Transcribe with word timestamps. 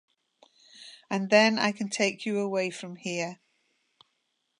And 1.11 1.29
then 1.29 1.59
I 1.59 1.71
can 1.71 1.87
take 1.87 2.25
you 2.25 2.39
away 2.39 2.71
from 2.71 2.95
here. 2.95 3.37